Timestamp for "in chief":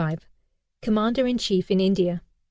1.27-1.69